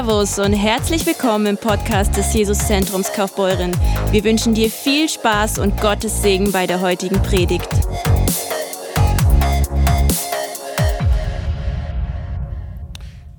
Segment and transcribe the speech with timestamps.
[0.00, 3.70] Servus und herzlich willkommen im Podcast des Jesuszentrums Kaufbeuren.
[4.10, 7.68] Wir wünschen dir viel Spaß und Gottes Segen bei der heutigen Predigt.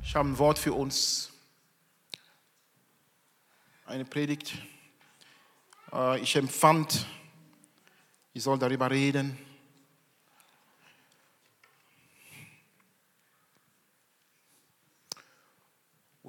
[0.04, 1.32] Ich habe ein Wort für uns.
[3.88, 4.54] Eine Predigt.
[5.92, 7.08] Äh, Ich empfand,
[8.36, 9.36] ich soll darüber reden.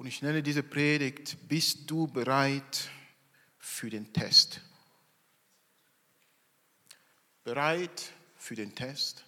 [0.03, 2.89] Und ich nenne diese Predigt, bist du bereit
[3.57, 4.59] für den Test?
[7.45, 9.23] Bereit für den Test?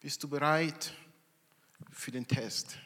[0.00, 0.92] Bist du bereit
[1.92, 2.76] für den Test?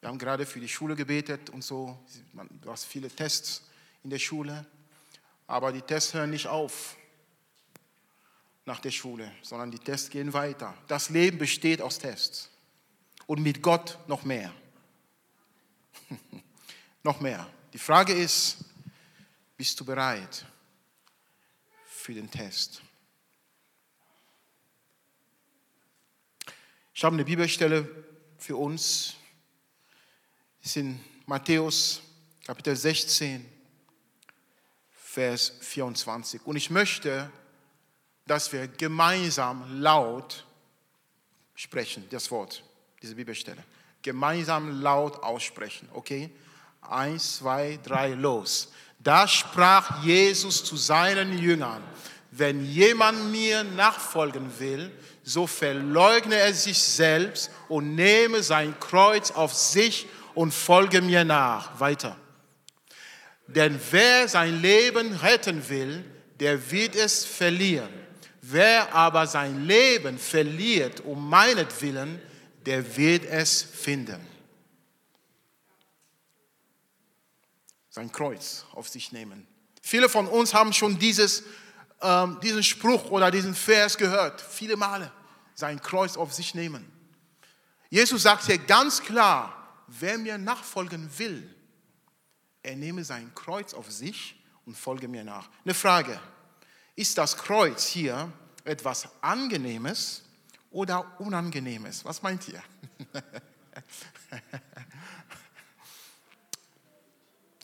[0.00, 1.98] Wir haben gerade für die Schule gebetet und so.
[2.60, 3.62] Du hast viele Tests
[4.04, 4.66] in der Schule,
[5.46, 6.98] aber die Tests hören nicht auf
[8.66, 10.76] nach der Schule, sondern die Tests gehen weiter.
[10.86, 12.51] Das Leben besteht aus Tests
[13.26, 14.52] und mit Gott noch mehr.
[17.02, 17.48] noch mehr.
[17.72, 18.58] Die Frage ist,
[19.56, 20.44] bist du bereit
[21.86, 22.82] für den Test?
[26.94, 27.88] Ich habe eine Bibelstelle
[28.38, 29.14] für uns.
[30.60, 32.02] Es ist in Matthäus
[32.44, 33.48] Kapitel 16,
[34.90, 36.44] Vers 24.
[36.44, 37.30] Und ich möchte,
[38.26, 40.44] dass wir gemeinsam laut
[41.54, 42.64] sprechen, das Wort,
[43.02, 43.62] diese Bibelstelle.
[44.00, 46.30] Gemeinsam laut aussprechen, okay?
[46.80, 48.72] Eins, zwei, drei, los.
[48.98, 51.82] Da sprach Jesus zu seinen Jüngern,
[52.30, 54.90] wenn jemand mir nachfolgen will,
[55.22, 61.78] so verleugne er sich selbst und nehme sein Kreuz auf sich und folge mir nach.
[61.78, 62.16] Weiter.
[63.46, 66.04] Denn wer sein Leben retten will,
[66.40, 67.90] der wird es verlieren.
[68.40, 72.20] Wer aber sein Leben verliert um meinetwillen,
[72.66, 74.20] der wird es finden.
[77.90, 79.46] Sein Kreuz auf sich nehmen.
[79.82, 81.42] Viele von uns haben schon dieses,
[82.00, 85.12] ähm, diesen Spruch oder diesen Vers gehört, viele Male.
[85.54, 86.90] Sein Kreuz auf sich nehmen.
[87.90, 91.54] Jesus sagt hier ganz klar, wer mir nachfolgen will,
[92.62, 95.50] er nehme sein Kreuz auf sich und folge mir nach.
[95.64, 96.18] Eine Frage,
[96.94, 98.32] ist das Kreuz hier
[98.64, 100.22] etwas Angenehmes
[100.72, 102.04] oder Unangenehmes?
[102.04, 102.62] Was meint ihr?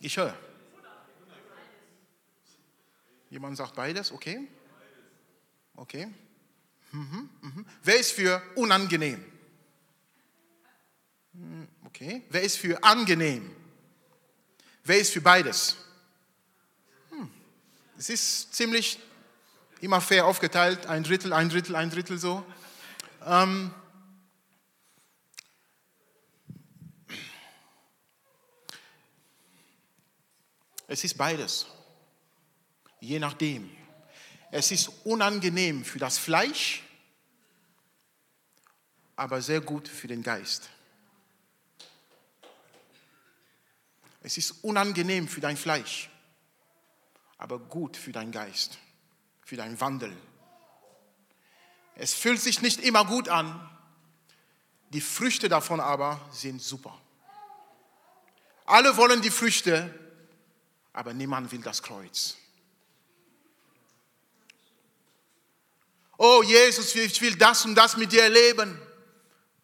[0.01, 0.37] Ich höre.
[3.31, 4.47] Jemand sagt beides, okay?
[5.75, 6.09] Okay.
[6.93, 7.67] Mhm, mhm.
[7.83, 9.25] Wer ist für unangenehm?
[11.35, 12.23] Hm, Okay.
[12.29, 13.51] Wer ist für angenehm?
[14.85, 15.77] Wer ist für beides?
[17.11, 17.29] Hm.
[17.99, 19.01] Es ist ziemlich
[19.81, 22.45] immer fair aufgeteilt, ein Drittel, ein Drittel, ein Drittel so.
[23.29, 23.71] Ähm,
[30.87, 31.67] es ist beides,
[33.01, 33.71] je nachdem.
[34.51, 36.83] Es ist unangenehm für das Fleisch,
[39.15, 40.71] aber sehr gut für den Geist.
[44.23, 46.09] Es ist unangenehm für dein Fleisch,
[47.37, 48.79] aber gut für deinen Geist,
[49.43, 50.17] für deinen Wandel.
[51.99, 53.69] Es fühlt sich nicht immer gut an,
[54.91, 56.99] die Früchte davon aber sind super.
[58.65, 59.93] Alle wollen die Früchte,
[60.93, 62.37] aber niemand will das Kreuz.
[66.17, 68.81] Oh Jesus, ich will das und das mit dir erleben.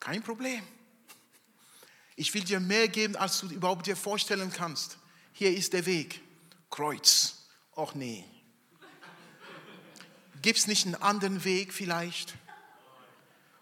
[0.01, 0.63] Kein Problem.
[2.17, 4.99] Ich will dir mehr geben, als du überhaupt dir vorstellen kannst.
[5.33, 6.21] Hier ist der Weg.
[6.71, 7.47] Kreuz.
[7.77, 8.25] Och nee.
[10.45, 12.35] Gibt es nicht einen anderen Weg vielleicht?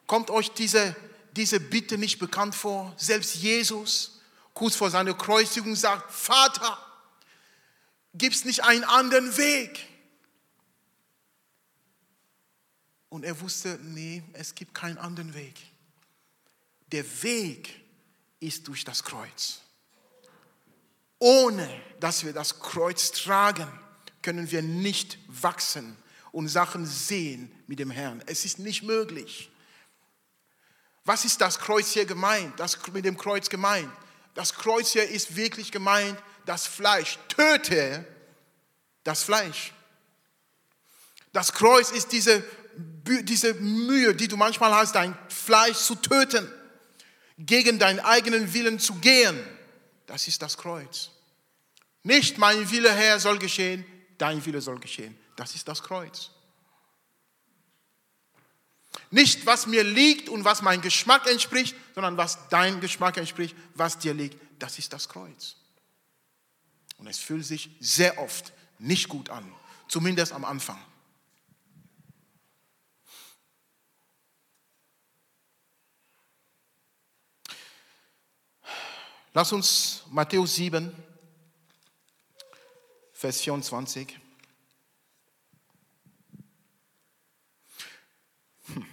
[0.08, 0.96] Kommt euch diese,
[1.36, 2.92] diese Bitte nicht bekannt vor?
[2.96, 4.20] Selbst Jesus,
[4.52, 6.76] kurz vor seiner Kreuzigung, sagt, Vater,
[8.14, 9.86] gibt es nicht einen anderen Weg?
[13.10, 15.54] Und er wusste, nee, es gibt keinen anderen Weg.
[16.90, 17.80] Der Weg
[18.40, 19.60] ist durch das Kreuz.
[21.20, 23.68] Ohne dass wir das Kreuz tragen,
[24.20, 25.96] können wir nicht wachsen
[26.32, 28.22] und Sachen sehen mit dem Herrn.
[28.26, 29.50] Es ist nicht möglich.
[31.04, 32.58] Was ist das Kreuz hier gemeint?
[32.58, 33.90] Das mit dem Kreuz gemeint?
[34.34, 37.18] Das Kreuz hier ist wirklich gemeint, das Fleisch.
[37.28, 38.06] Töte
[39.04, 39.72] das Fleisch.
[41.32, 42.44] Das Kreuz ist diese,
[42.76, 46.50] diese Mühe, die du manchmal hast, dein Fleisch zu töten,
[47.38, 49.42] gegen deinen eigenen Willen zu gehen.
[50.06, 51.10] Das ist das Kreuz.
[52.02, 53.84] Nicht mein Wille, Herr, soll geschehen,
[54.18, 55.16] dein Wille soll geschehen.
[55.36, 56.30] Das ist das Kreuz.
[59.10, 63.98] Nicht, was mir liegt und was mein Geschmack entspricht, sondern was dein Geschmack entspricht, was
[63.98, 64.38] dir liegt.
[64.58, 65.56] Das ist das Kreuz.
[66.98, 69.52] Und es fühlt sich sehr oft nicht gut an,
[69.88, 70.82] zumindest am Anfang.
[79.34, 80.94] Lass uns Matthäus 7,
[83.14, 84.18] Vers 24.
[88.66, 88.86] Hm.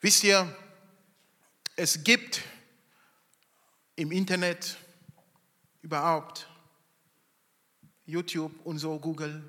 [0.00, 0.56] Wisst ihr,
[1.74, 2.42] es gibt
[3.96, 4.76] im Internet
[5.82, 6.48] überhaupt,
[8.04, 9.42] YouTube und so, Google,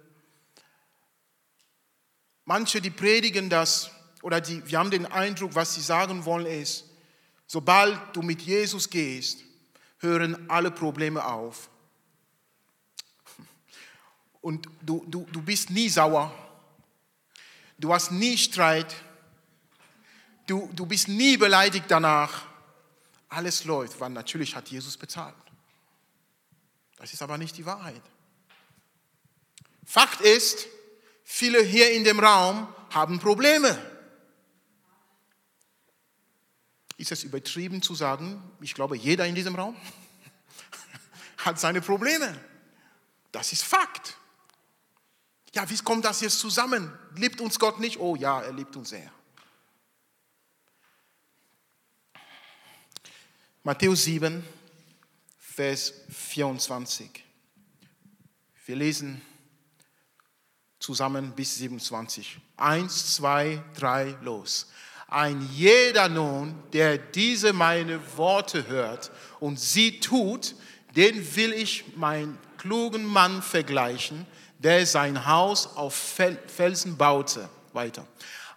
[2.46, 3.92] manche, die predigen das
[4.22, 6.86] oder die, wir haben den Eindruck, was sie sagen wollen ist,
[7.48, 9.44] Sobald du mit Jesus gehst,
[10.00, 11.70] hören alle Probleme auf.
[14.42, 16.34] Und du, du, du bist nie sauer.
[17.78, 18.96] Du hast nie Streit.
[20.48, 22.46] Du, du bist nie beleidigt danach.
[23.30, 25.36] Alles läuft, weil natürlich hat Jesus bezahlt.
[26.98, 28.02] Das ist aber nicht die Wahrheit.
[29.86, 30.68] Fakt ist,
[31.24, 33.78] viele hier in dem Raum haben Probleme.
[36.98, 39.76] Ist es übertrieben zu sagen, ich glaube, jeder in diesem Raum
[41.38, 42.40] hat seine Probleme.
[43.32, 44.18] Das ist Fakt.
[45.58, 46.94] Ja, wie kommt das jetzt zusammen?
[47.16, 48.00] Liebt uns Gott nicht?
[48.00, 49.12] Oh ja, er liebt uns sehr.
[53.64, 54.46] Matthäus 7,
[55.40, 57.10] Vers 24.
[58.68, 59.20] Wir lesen
[60.78, 62.40] zusammen bis 27.
[62.56, 64.68] Eins, zwei, drei, los.
[65.08, 69.10] Ein jeder nun, der diese meine Worte hört
[69.40, 70.54] und sie tut,
[70.96, 74.28] den will ich meinen klugen Mann vergleichen,
[74.60, 75.96] der sein Haus auf
[76.48, 77.50] Felsen baute.
[77.74, 78.08] Weiter.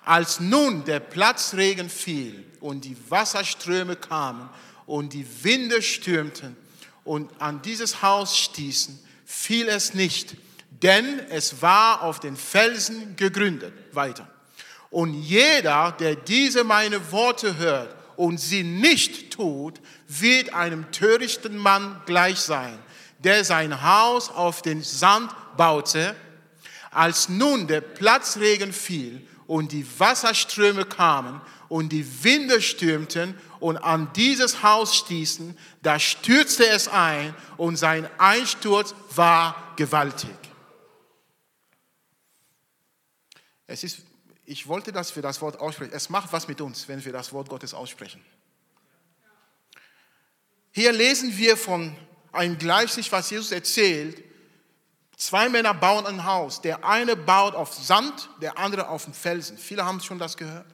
[0.05, 4.49] Als nun der Platzregen fiel und die Wasserströme kamen
[4.87, 6.57] und die Winde stürmten
[7.05, 10.37] und an dieses Haus stießen, fiel es nicht,
[10.71, 13.75] denn es war auf den Felsen gegründet.
[13.93, 14.29] Weiter.
[14.91, 22.01] Und jeder, der diese meine Worte hört und sie nicht tut, wird einem törichten Mann
[22.07, 22.77] gleich sein,
[23.19, 26.15] der sein Haus auf den Sand baute.
[26.91, 34.13] Als nun der Platzregen fiel und die Wasserströme kamen und die Winde stürmten und an
[34.15, 40.31] dieses Haus stießen, da stürzte es ein und sein Einsturz war gewaltig.
[43.67, 44.01] Es ist
[44.51, 45.93] ich wollte, dass wir das Wort aussprechen.
[45.95, 48.21] Es macht was mit uns, wenn wir das Wort Gottes aussprechen.
[50.73, 51.97] Hier lesen wir von
[52.33, 54.21] einem Gleichnis, was Jesus erzählt.
[55.21, 56.63] Zwei Männer bauen ein Haus.
[56.63, 59.59] Der eine baut auf Sand, der andere auf dem Felsen.
[59.59, 60.65] Viele haben schon das gehört.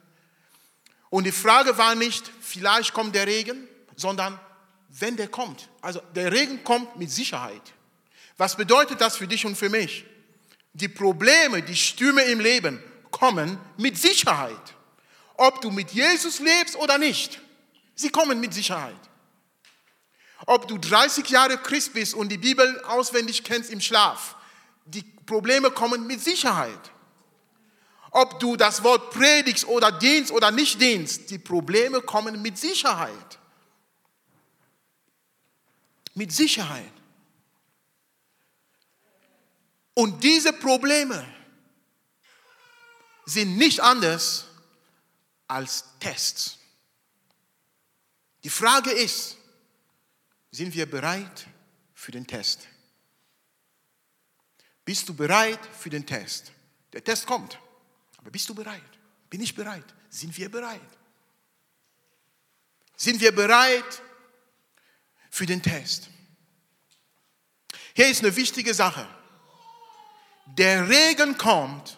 [1.09, 3.67] Und die Frage war nicht, vielleicht kommt der Regen,
[3.97, 4.39] sondern
[4.87, 5.67] wenn der kommt.
[5.81, 7.61] Also der Regen kommt mit Sicherheit.
[8.37, 10.05] Was bedeutet das für dich und für mich?
[10.71, 14.75] Die Probleme, die Stürme im Leben kommen mit Sicherheit.
[15.35, 17.41] Ob du mit Jesus lebst oder nicht,
[17.95, 18.95] sie kommen mit Sicherheit.
[20.45, 24.36] Ob du 30 Jahre Christ bist und die Bibel auswendig kennst im Schlaf,
[24.87, 26.91] die Probleme kommen mit Sicherheit.
[28.11, 33.39] Ob du das Wort predigst oder dienst oder nicht dienst, die Probleme kommen mit Sicherheit.
[36.13, 36.91] Mit Sicherheit.
[39.93, 41.25] Und diese Probleme
[43.25, 44.47] sind nicht anders
[45.47, 46.57] als Tests.
[48.43, 49.37] Die Frage ist,
[50.51, 51.47] sind wir bereit
[51.93, 52.67] für den Test?
[54.87, 56.53] Bist du bereit für den Test?
[56.93, 57.59] Der Test kommt,
[58.19, 58.81] aber bist du bereit?
[59.29, 59.83] Bin ich bereit?
[60.09, 60.79] Sind wir bereit?
[62.95, 64.01] Sind wir bereit
[65.29, 66.09] für den Test?
[67.95, 69.05] Hier ist eine wichtige Sache.
[70.45, 71.97] Der Regen kommt,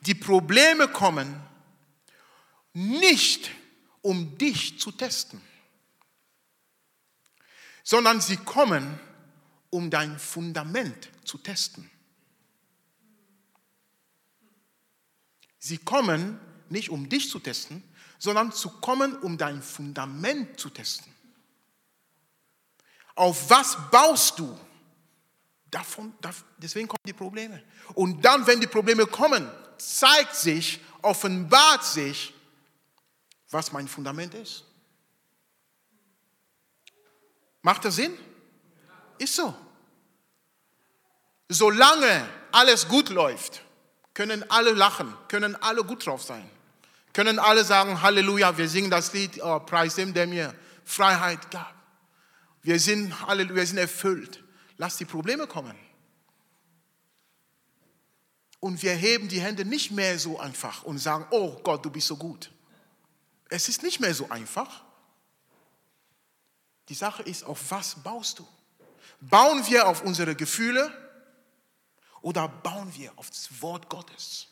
[0.00, 1.40] die Probleme kommen
[2.72, 3.52] nicht,
[4.02, 5.40] um dich zu testen,
[7.84, 8.98] sondern sie kommen,
[9.70, 11.88] um dein Fundament zu testen.
[15.66, 17.82] Sie kommen nicht, um dich zu testen,
[18.20, 21.12] sondern zu kommen, um dein Fundament zu testen.
[23.16, 24.56] Auf was baust du?
[25.68, 26.14] Davon,
[26.58, 27.64] deswegen kommen die Probleme.
[27.94, 32.32] Und dann, wenn die Probleme kommen, zeigt sich, offenbart sich,
[33.50, 34.62] was mein Fundament ist.
[37.62, 38.16] Macht das Sinn?
[39.18, 39.52] Ist so.
[41.48, 43.65] Solange alles gut läuft,
[44.16, 46.48] können alle lachen, können alle gut drauf sein,
[47.12, 50.54] können alle sagen, Halleluja, wir singen das Lied, oh, preis dem, der mir
[50.86, 51.74] Freiheit gab.
[52.62, 54.42] Wir sind, Halleluja, wir sind erfüllt.
[54.78, 55.76] Lass die Probleme kommen.
[58.58, 62.06] Und wir heben die Hände nicht mehr so einfach und sagen, oh Gott, du bist
[62.06, 62.50] so gut.
[63.50, 64.82] Es ist nicht mehr so einfach.
[66.88, 68.48] Die Sache ist, auf was baust du?
[69.20, 70.90] Bauen wir auf unsere Gefühle
[72.22, 74.48] oder bauen wir auf das Wort Gottes?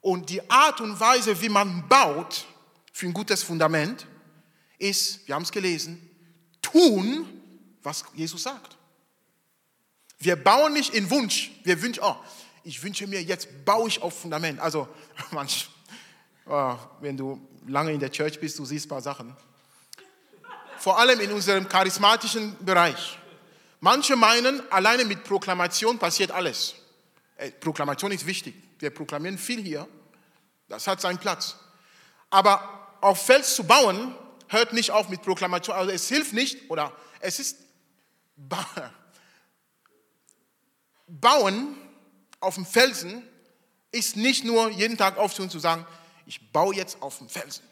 [0.00, 2.46] Und die Art und Weise, wie man baut
[2.92, 4.06] für ein gutes Fundament,
[4.78, 6.00] ist, wir haben es gelesen,
[6.62, 7.26] tun,
[7.82, 8.78] was Jesus sagt.
[10.18, 11.50] Wir bauen nicht in Wunsch.
[11.64, 12.16] Wir wünschen, oh,
[12.64, 14.58] ich wünsche mir, jetzt baue ich auf Fundament.
[14.60, 14.88] Also,
[15.30, 15.68] manch,
[16.46, 19.36] oh, wenn du lange in der Church bist, du siehst ein paar Sachen
[20.80, 23.18] vor allem in unserem charismatischen Bereich.
[23.80, 26.74] Manche meinen, alleine mit Proklamation passiert alles.
[27.60, 28.54] Proklamation ist wichtig.
[28.78, 29.88] Wir proklamieren viel hier.
[30.68, 31.56] Das hat seinen Platz.
[32.28, 34.14] Aber auf Fels zu bauen,
[34.48, 35.74] hört nicht auf mit Proklamation.
[35.74, 37.56] Also es hilft nicht oder es ist
[41.06, 41.76] Bauen
[42.40, 43.22] auf dem Felsen
[43.92, 45.86] ist nicht nur jeden Tag aufzuhören und zu sagen,
[46.26, 47.64] ich baue jetzt auf dem Felsen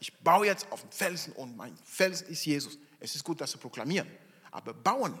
[0.00, 2.78] ich baue jetzt auf dem Felsen und mein Felsen ist Jesus.
[3.00, 4.08] Es ist gut, das zu proklamieren.
[4.58, 5.16] Aber bauen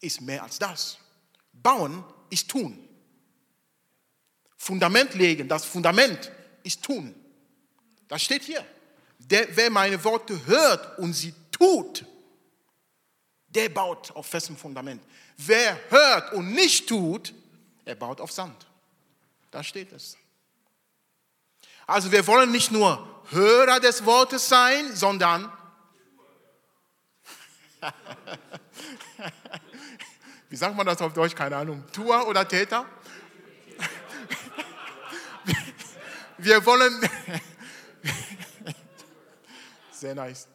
[0.00, 0.96] ist mehr als das.
[1.52, 2.88] Bauen ist tun.
[4.56, 7.14] Fundament legen, das Fundament ist tun.
[8.08, 8.64] Das steht hier.
[9.18, 12.06] Der, wer meine Worte hört und sie tut,
[13.48, 15.02] der baut auf festem Fundament.
[15.36, 17.34] Wer hört und nicht tut,
[17.84, 18.66] er baut auf Sand.
[19.50, 20.16] Da steht es.
[21.86, 25.52] Also wir wollen nicht nur Hörer des Wortes sein, sondern
[30.48, 31.34] wie sagt man das auf Deutsch?
[31.34, 31.84] Keine Ahnung.
[31.92, 32.86] Tuer oder Täter?
[36.38, 37.00] Wir wollen,
[39.92, 40.46] sehr nice.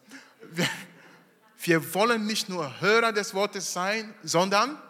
[1.58, 4.80] Wir, wollen nicht nur Hörer des Wortes sein, sondern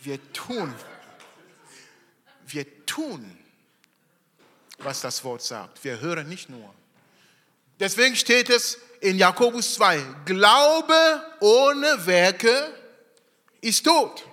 [0.00, 0.74] wir tun.
[2.46, 3.42] Wir tun
[4.84, 5.82] was das Wort sagt.
[5.84, 6.74] Wir hören nicht nur.
[7.80, 10.94] Deswegen steht es in Jakobus 2, Glaube
[11.40, 12.72] ohne Werke
[13.60, 14.24] ist tot.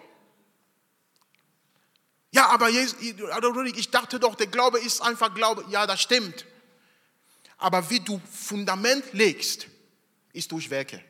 [2.31, 5.65] Ja, aber ich dachte doch, der Glaube ist einfach Glaube.
[5.69, 6.45] Ja, das stimmt.
[7.57, 9.67] Aber wie du Fundament legst,
[10.33, 11.03] ist durch Werke.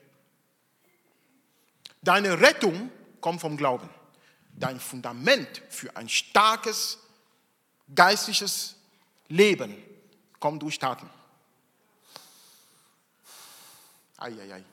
[2.01, 2.89] Deine Rettung
[3.19, 3.89] kommt vom Glauben.
[4.53, 6.97] Dein Fundament für ein starkes
[7.93, 8.75] geistliches
[9.27, 9.75] Leben
[10.39, 11.09] kommt durch Taten.
[14.19, 14.63] Eieiei.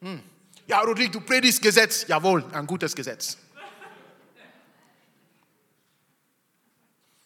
[0.00, 0.22] Hm.
[0.66, 2.06] Ja, Rodrigo, du predigst Gesetz.
[2.06, 3.38] Jawohl, ein gutes Gesetz.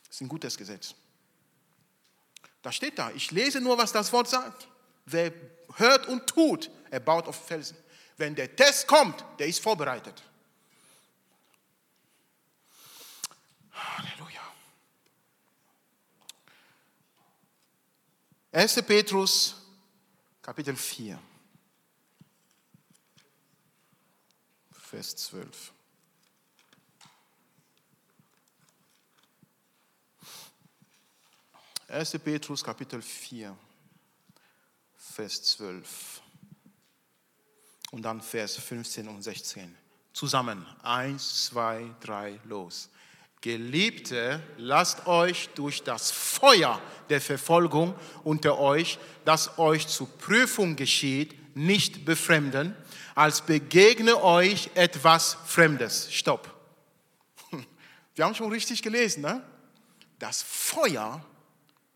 [0.06, 0.94] Das ist ein gutes Gesetz.
[2.62, 4.68] Da steht da, ich lese nur, was das Wort sagt.
[5.06, 5.32] Wer
[5.76, 7.76] hört und tut, er baut auf Felsen.
[8.16, 10.22] Wenn der Test kommt, der ist vorbereitet.
[18.52, 18.82] 1.
[18.82, 19.54] Petrus,
[20.42, 21.18] Kapitel 4,
[24.90, 25.72] Vers 12.
[31.86, 33.56] Erste Petrus Kapitel 4,
[34.96, 36.22] Vers 12
[37.92, 39.76] und dann Vers 15 und 16.
[40.12, 40.66] Zusammen.
[40.82, 42.88] Eins, zwei, drei, los.
[43.40, 47.94] Geliebte, lasst euch durch das Feuer der Verfolgung
[48.24, 52.74] unter euch, das euch zur Prüfung geschieht, nicht befremden,
[53.20, 56.12] als begegne euch etwas Fremdes.
[56.12, 56.48] Stopp.
[58.14, 59.44] Wir haben schon richtig gelesen, ne?
[60.18, 61.24] Das Feuer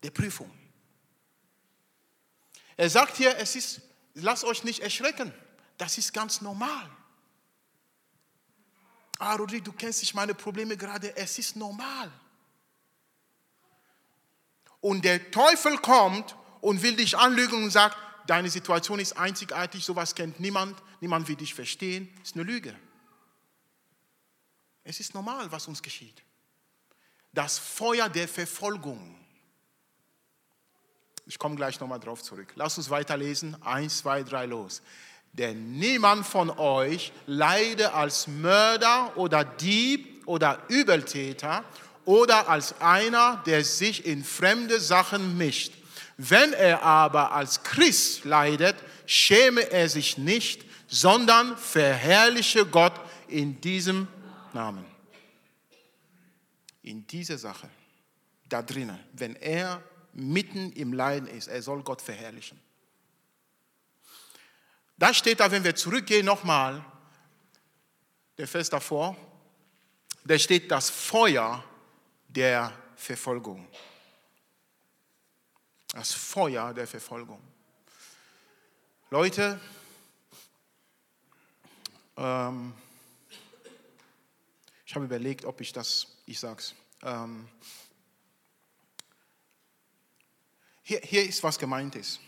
[0.03, 0.51] der Prüfung.
[2.77, 3.81] Er sagt hier, es ist,
[4.13, 5.33] lasst euch nicht erschrecken.
[5.77, 6.89] Das ist ganz normal
[9.19, 12.11] ah Rodrigo, du kennst nicht meine Probleme gerade, es ist normal.
[14.81, 20.13] Und der Teufel kommt und will dich anlügen und sagt, deine Situation ist einzigartig, sowas
[20.13, 22.75] kennt niemand, niemand will dich verstehen, ist eine Lüge.
[24.83, 26.23] Es ist normal, was uns geschieht.
[27.31, 29.15] Das Feuer der Verfolgung.
[31.27, 32.53] Ich komme gleich nochmal drauf zurück.
[32.55, 33.55] Lass uns weiterlesen.
[33.61, 34.81] Eins, zwei, drei, los.
[35.31, 41.63] Denn niemand von euch leide als Mörder oder Dieb oder Übeltäter
[42.05, 45.71] oder als einer, der sich in fremde Sachen mischt.
[46.17, 54.07] Wenn er aber als Christ leidet, schäme er sich nicht, sondern verherrliche Gott in diesem
[54.55, 54.85] Nachnamen.
[56.81, 57.69] In dieser Sache,
[58.47, 62.59] da drinnen, wenn er mitten im Leiden ist, er soll Gott verherrlichen.
[64.97, 66.83] Da steht da, wenn wir zurückgehen nochmal,
[68.37, 69.17] der Vers davor,
[70.23, 71.63] da steht das Feuer
[72.29, 73.67] der Verfolgung.
[75.89, 77.41] Das Feuer der Verfolgung.
[79.09, 79.59] Leute,
[82.17, 82.73] ähm,
[84.85, 86.75] ich habe überlegt, ob ich das, ich sag's.
[87.01, 87.47] Ähm,
[90.83, 92.19] hier, hier ist, was gemeint ist.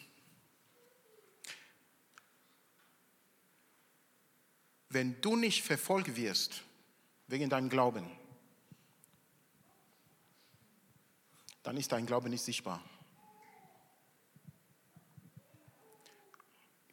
[4.89, 6.63] Wenn du nicht verfolgt wirst
[7.27, 8.09] wegen deinem Glauben,
[11.63, 12.81] dann ist dein Glaube nicht sichtbar.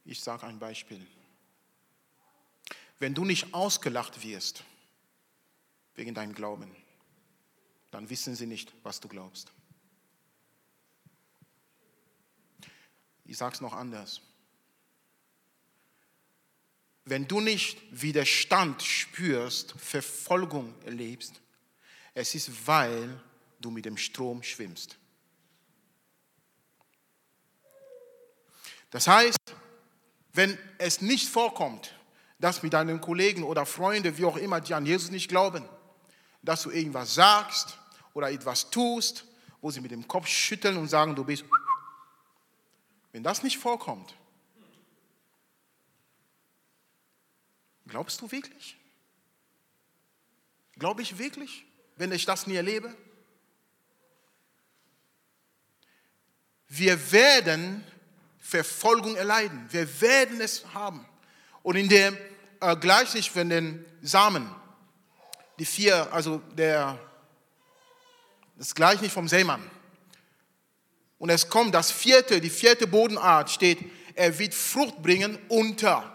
[0.04, 1.06] Ich sage ein Beispiel.
[2.98, 4.64] Wenn du nicht ausgelacht wirst
[5.94, 6.74] wegen deinem Glauben,
[7.90, 9.52] dann wissen sie nicht, was du glaubst.
[13.24, 14.20] Ich sage es noch anders.
[17.04, 21.40] Wenn du nicht Widerstand spürst, Verfolgung erlebst,
[22.14, 23.20] es ist, weil
[23.60, 24.96] du mit dem Strom schwimmst.
[28.90, 29.38] Das heißt,
[30.32, 31.94] wenn es nicht vorkommt,
[32.44, 35.66] dass mit deinen Kollegen oder Freunden, wie auch immer, die an Jesus nicht glauben,
[36.42, 37.78] dass du irgendwas sagst
[38.12, 39.24] oder etwas tust,
[39.62, 41.42] wo sie mit dem Kopf schütteln und sagen, du bist.
[43.12, 44.14] Wenn das nicht vorkommt,
[47.86, 48.76] glaubst du wirklich?
[50.78, 51.64] Glaube ich wirklich,
[51.96, 52.94] wenn ich das nie erlebe?
[56.68, 57.82] Wir werden
[58.38, 59.66] Verfolgung erleiden.
[59.70, 61.06] Wir werden es haben.
[61.62, 62.18] Und in dem
[62.64, 64.48] äh, Gleichnis von den Samen,
[65.58, 66.98] die vier, also der,
[68.56, 69.70] das Gleichnis vom Seemann.
[71.18, 73.78] Und es kommt das vierte, die vierte Bodenart steht,
[74.14, 76.10] er wird Frucht bringen unter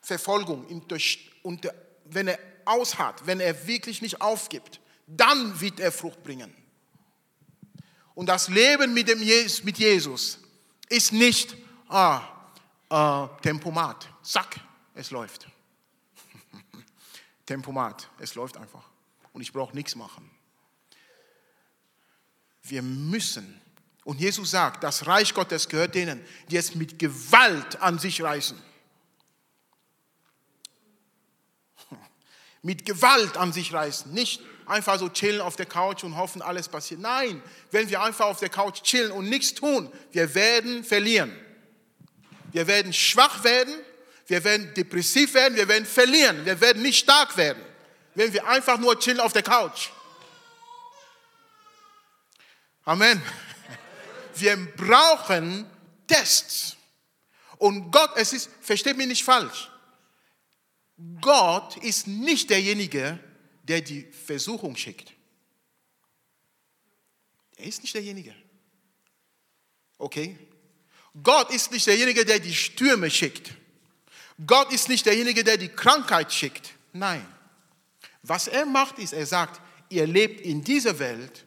[0.00, 0.66] Verfolgung,
[1.42, 6.54] unter, wenn er aushat, wenn er wirklich nicht aufgibt, dann wird er Frucht bringen.
[8.14, 10.38] Und das Leben mit, dem Jesus, mit Jesus
[10.88, 11.56] ist nicht
[11.88, 12.22] ah,
[12.90, 14.08] äh, Tempomat.
[14.22, 14.60] Zack,
[14.94, 15.48] es läuft.
[17.46, 18.84] Tempomat, es läuft einfach.
[19.32, 20.30] Und ich brauche nichts machen.
[22.62, 23.60] Wir müssen,
[24.04, 28.60] und Jesus sagt, das Reich Gottes gehört denen, die es mit Gewalt an sich reißen.
[32.62, 36.68] Mit Gewalt an sich reißen, nicht einfach so chillen auf der Couch und hoffen, alles
[36.68, 37.00] passiert.
[37.00, 41.36] Nein, wenn wir einfach auf der Couch chillen und nichts tun, wir werden verlieren.
[42.52, 43.74] Wir werden schwach werden,
[44.26, 47.62] wir werden depressiv werden, wir werden verlieren, wir werden nicht stark werden,
[48.14, 49.90] wenn wir einfach nur chillen auf der Couch.
[52.84, 53.22] Amen.
[54.36, 55.64] Wir brauchen
[56.06, 56.76] Tests.
[57.56, 59.70] Und Gott, es ist, versteht mich nicht falsch.
[61.20, 63.18] Gott ist nicht derjenige,
[63.62, 65.12] der die Versuchung schickt.
[67.56, 68.34] Er ist nicht derjenige.
[69.96, 70.36] Okay?
[71.22, 73.52] Gott ist nicht derjenige, der die Stürme schickt.
[74.46, 76.72] Gott ist nicht derjenige, der die Krankheit schickt.
[76.92, 77.24] Nein.
[78.22, 81.44] Was er macht, ist, er sagt, ihr lebt in dieser Welt.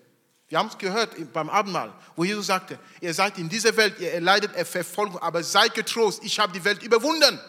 [0.47, 4.13] Wir haben es gehört beim Abendmahl, wo Jesus sagte, ihr seid in dieser Welt, ihr
[4.13, 7.39] erleidet Verfolgung, aber seid getrost, ich habe die Welt überwunden.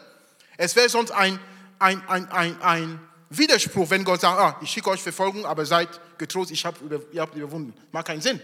[0.56, 1.38] Es wäre sonst ein,
[1.78, 5.88] ein, ein, ein, ein Widerspruch, wenn Gott sagt, ah, ich schicke euch Verfolgung, aber seid
[6.18, 6.76] getrost, ich hab,
[7.12, 7.74] ihr habt überwunden.
[7.92, 8.40] Macht keinen Sinn.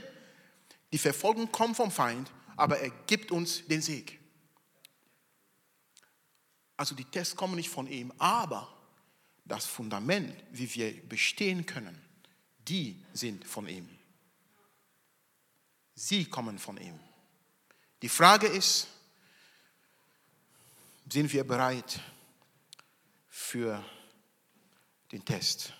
[0.92, 4.20] Die Verfolgung kommt vom Feind, aber er gibt uns den Sieg.
[6.76, 8.72] Also die Tests kommen nicht von ihm, aber
[9.44, 12.00] das Fundament, wie wir bestehen können,
[12.66, 13.88] die sind von ihm.
[15.94, 16.98] Sie kommen von ihm.
[18.02, 18.88] Die Frage ist,
[21.08, 22.00] sind wir bereit
[23.28, 23.84] für
[25.12, 25.72] den Test.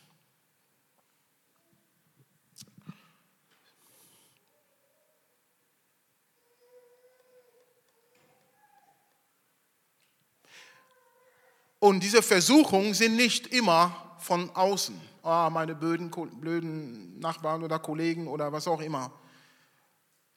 [11.84, 14.98] Und diese Versuchungen sind nicht immer von außen.
[15.22, 19.12] Ah, meine blöden, blöden Nachbarn oder Kollegen oder was auch immer.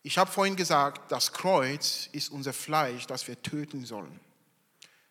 [0.04, 4.20] Ich habe vorhin gesagt, das Kreuz ist unser Fleisch, das wir töten sollen.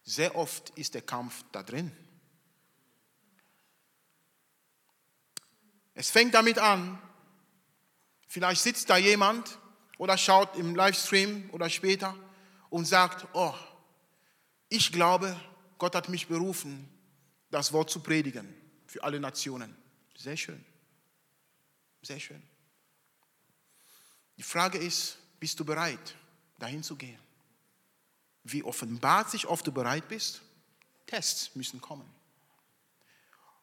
[0.05, 1.91] Sehr oft ist der Kampf da drin.
[5.95, 6.99] Es fängt damit an,
[8.29, 9.59] vielleicht sitzt da jemand
[9.97, 12.15] oder schaut im Livestream oder später
[12.69, 13.55] und sagt, oh,
[14.69, 15.35] ich glaube,
[15.79, 16.89] Gott hat mich berufen,
[17.51, 18.55] das Wort zu predigen.
[18.87, 19.77] für alle Nationen.
[20.17, 20.65] Sehr schön.
[22.03, 22.41] Sehr schön.
[24.37, 26.15] Die Frage ist, bist du bereit,
[26.59, 27.19] dahin zu gehen?
[28.45, 30.41] Wie offenbart sich, ob du bereit bist?
[31.07, 32.09] Tests müssen kommen.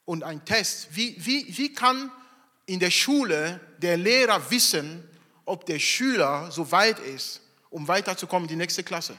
[0.06, 2.12] Und ein Test, wie, wie, wie kann
[2.65, 5.08] in der Schule der Lehrer wissen,
[5.45, 9.15] ob der Schüler so weit ist, um weiterzukommen in die nächste Klasse?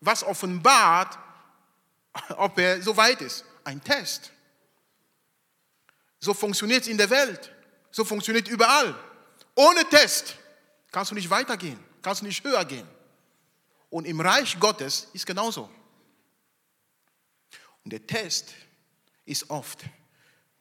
[0.00, 1.18] Was offenbart,
[2.36, 3.44] ob er so weit ist?
[3.64, 4.30] Ein Test.
[6.20, 7.52] So funktioniert es in der Welt.
[7.90, 8.94] So funktioniert überall.
[9.54, 10.36] Ohne Test
[10.90, 12.88] kannst du nicht weitergehen, kannst du nicht höher gehen.
[13.90, 15.70] Und im Reich Gottes ist genauso.
[17.84, 18.54] Und der Test
[19.24, 19.80] ist oft,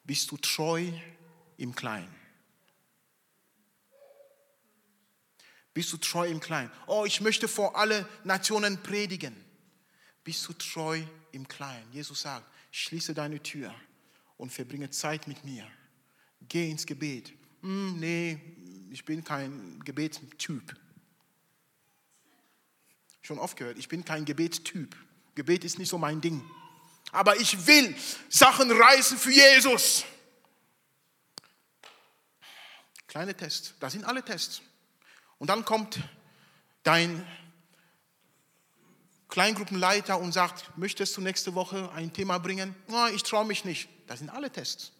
[0.03, 0.91] bist du treu
[1.57, 2.13] im Kleinen?
[5.73, 6.71] Bist du treu im Kleinen?
[6.87, 9.35] Oh, ich möchte vor alle Nationen predigen.
[10.23, 11.91] Bist du treu im Kleinen?
[11.91, 13.73] Jesus sagt, schließe deine Tür
[14.37, 15.67] und verbringe Zeit mit mir.
[16.47, 17.33] Geh ins Gebet.
[17.61, 18.39] Hm, nee,
[18.91, 20.75] ich bin kein Gebetstyp
[23.31, 24.95] schon oft gehört, ich bin kein Gebetstyp.
[25.35, 26.43] Gebet ist nicht so mein Ding.
[27.13, 27.95] Aber ich will
[28.29, 30.03] Sachen reißen für Jesus.
[33.07, 34.61] Kleine Test, das sind alle Tests.
[35.37, 35.99] Und dann kommt
[36.83, 37.25] dein
[39.31, 42.75] Kleingruppenleiter und sagt, möchtest du nächste Woche ein Thema bringen?
[42.89, 43.87] Oh, ich traue mich nicht.
[44.05, 44.91] Das sind alle Tests.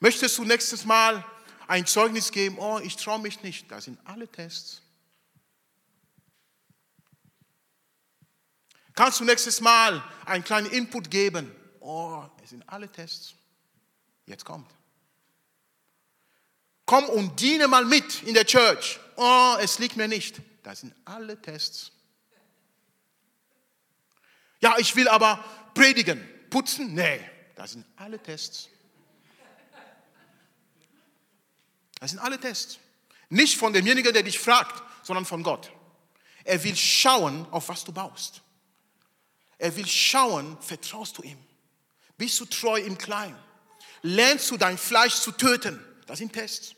[0.00, 1.24] Möchtest du nächstes Mal
[1.66, 2.58] ein Zeugnis geben?
[2.58, 3.70] Oh, ich traue mich nicht.
[3.70, 4.82] Das sind alle Tests.
[8.94, 11.50] Kannst du nächstes Mal einen kleinen Input geben?
[11.80, 13.34] Oh, es sind alle Tests.
[14.26, 14.70] Jetzt kommt.
[16.84, 19.00] Komm und diene mal mit in der Church.
[19.16, 20.42] Oh, es liegt mir nicht.
[20.62, 21.92] Das sind alle Tests.
[24.60, 25.42] Ja, ich will aber
[25.74, 26.26] predigen.
[26.50, 26.94] Putzen?
[26.94, 27.20] Nee,
[27.54, 28.68] das sind alle Tests.
[32.00, 32.78] Das sind alle Tests.
[33.28, 35.70] Nicht von demjenigen, der dich fragt, sondern von Gott.
[36.44, 38.42] Er will schauen, auf was du baust.
[39.58, 41.38] Er will schauen, vertraust du ihm?
[42.16, 43.38] Bist du treu im Kleinen?
[44.02, 45.78] Lernst du dein Fleisch zu töten?
[46.06, 46.74] Das sind Tests.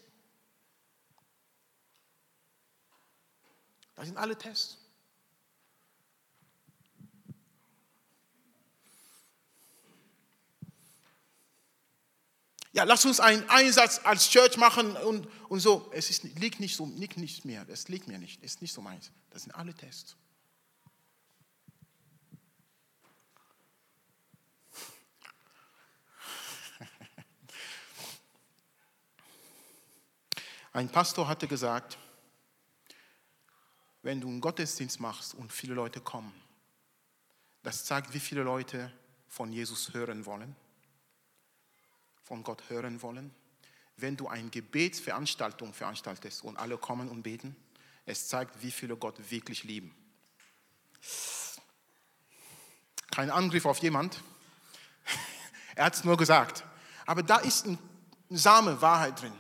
[3.94, 4.81] Das sind alle Tests.
[12.74, 15.90] Ja, lass uns einen Einsatz als Church machen und, und so.
[15.92, 17.66] Es ist, liegt nicht so, liegt nicht mehr.
[17.68, 18.42] Es liegt mir nicht.
[18.42, 19.12] Es ist nicht so meins.
[19.28, 20.16] Das sind alle Tests.
[30.72, 31.98] Ein Pastor hatte gesagt,
[34.02, 36.32] wenn du einen Gottesdienst machst und viele Leute kommen,
[37.62, 38.90] das zeigt, wie viele Leute
[39.28, 40.56] von Jesus hören wollen,
[42.32, 43.30] von Gott hören wollen.
[43.98, 47.54] Wenn du eine Gebetsveranstaltung veranstaltest und alle kommen und beten,
[48.06, 49.94] es zeigt, wie viele Gott wirklich lieben.
[53.10, 54.22] Kein Angriff auf jemand,
[55.74, 56.64] er hat es nur gesagt.
[57.04, 57.78] Aber da ist ein
[58.30, 59.34] Same Wahrheit drin.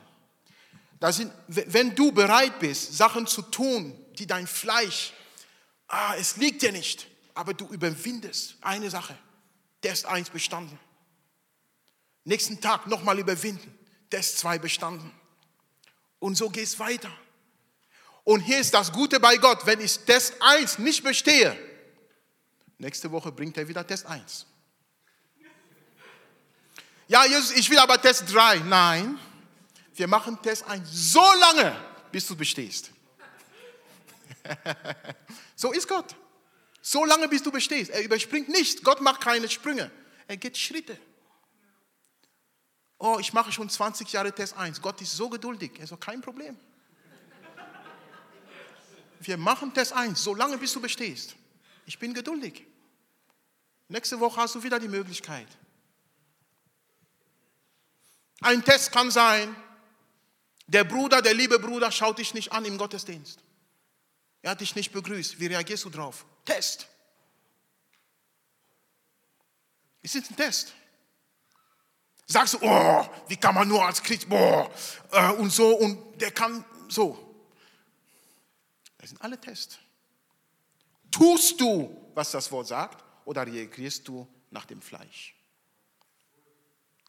[1.00, 5.14] Da sind, wenn du bereit bist, Sachen zu tun, die dein Fleisch,
[5.88, 9.16] ah, es liegt dir nicht, aber du überwindest eine Sache.
[9.80, 10.78] Test 1 bestanden.
[12.24, 13.78] Nächsten Tag nochmal überwinden.
[14.10, 15.10] Test 2 bestanden.
[16.18, 17.10] Und so geht es weiter.
[18.24, 21.58] Und hier ist das Gute bei Gott, wenn ich Test 1 nicht bestehe,
[22.78, 24.46] nächste Woche bringt er wieder Test 1.
[27.08, 28.58] Ja, Jesus, ich will aber Test 3.
[28.60, 29.18] Nein,
[29.94, 31.76] wir machen Test 1 so lange,
[32.12, 32.90] bis du bestehst.
[35.56, 36.14] so ist Gott.
[36.80, 37.90] So lange, bis du bestehst.
[37.90, 38.82] Er überspringt nicht.
[38.82, 39.90] Gott macht keine Sprünge.
[40.26, 40.98] Er geht Schritte.
[43.04, 44.80] Oh, ich mache schon 20 Jahre Test 1.
[44.80, 45.72] Gott ist so geduldig.
[45.80, 46.56] Er sagt, kein Problem.
[49.18, 51.34] Wir machen Test 1, so lange, bis du bestehst.
[51.84, 52.64] Ich bin geduldig.
[53.88, 55.48] Nächste Woche hast du wieder die Möglichkeit.
[58.40, 59.56] Ein Test kann sein,
[60.68, 63.40] der Bruder, der liebe Bruder, schaut dich nicht an im Gottesdienst.
[64.42, 65.40] Er hat dich nicht begrüßt.
[65.40, 66.24] Wie reagierst du drauf?
[66.44, 66.86] Test.
[70.02, 70.72] Es ist ein Test.
[72.32, 74.70] Sagst du, oh, wie kann man nur als Christ, boah,
[75.10, 77.18] äh, und so, und der kann so.
[78.96, 79.78] Das sind alle Tests.
[81.10, 85.34] Tust du, was das Wort sagt, oder reagierst du nach dem Fleisch?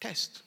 [0.02, 0.44] Test.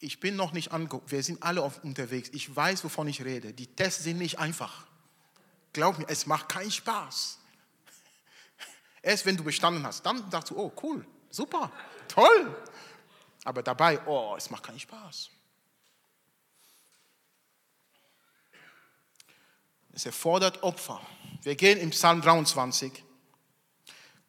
[0.00, 3.52] ich bin noch nicht angeguckt, wir sind alle unterwegs, ich weiß, wovon ich rede.
[3.52, 4.87] Die Tests sind nicht einfach.
[5.72, 7.38] Glaub mir, es macht keinen Spaß.
[9.02, 11.70] Erst wenn du bestanden hast, dann sagst du, oh cool, super,
[12.08, 12.56] toll.
[13.44, 15.30] Aber dabei, oh, es macht keinen Spaß.
[19.92, 21.00] Es erfordert Opfer.
[21.42, 23.04] Wir gehen im Psalm 23.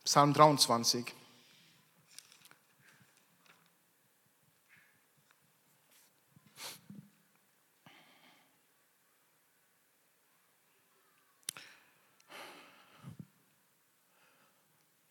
[0.04, 1.14] Psalm 23.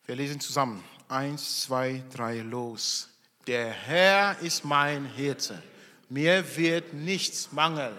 [0.09, 0.83] Wir lesen zusammen.
[1.07, 3.09] Eins, zwei, drei, los.
[3.45, 5.61] Der Herr ist mein Hirte.
[6.09, 7.95] Mir wird nichts mangeln.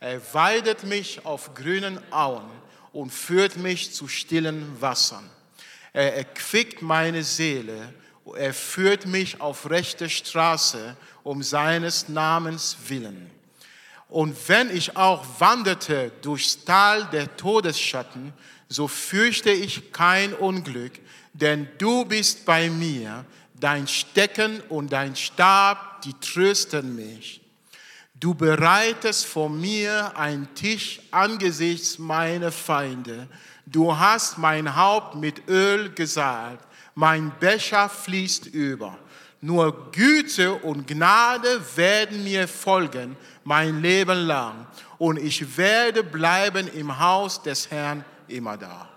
[0.00, 2.50] Er weidet mich auf grünen Auen
[2.94, 5.28] und führt mich zu stillen Wassern.
[5.92, 7.92] Er erquickt meine Seele.
[8.34, 13.30] Er führt mich auf rechte Straße um seines Namens willen.
[14.08, 18.32] Und wenn ich auch wanderte durchs Tal der Todesschatten,
[18.72, 20.92] so fürchte ich kein Unglück,
[21.32, 27.40] denn du bist bei mir, dein Stecken und dein Stab, die trösten mich.
[28.14, 33.28] Du bereitest vor mir einen Tisch angesichts meiner Feinde.
[33.66, 38.98] Du hast mein Haupt mit Öl gesalbt, mein Becher fließt über.
[39.40, 44.66] Nur Güte und Gnade werden mir folgen mein Leben lang
[44.98, 48.88] und ich werde bleiben im Haus des Herrn immer da.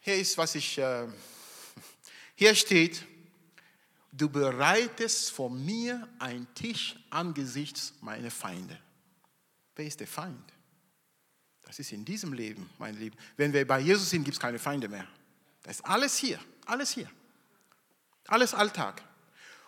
[0.00, 1.06] Hier ist, was ich, äh,
[2.34, 3.04] hier steht,
[4.12, 8.78] du bereitest vor mir einen Tisch angesichts meiner Feinde.
[9.76, 10.52] Wer ist der Feind?
[11.62, 13.16] Das ist in diesem Leben, mein Leben.
[13.36, 15.06] Wenn wir bei Jesus sind, gibt es keine Feinde mehr.
[15.62, 17.10] Das ist alles hier, alles hier.
[18.26, 19.02] Alles Alltag.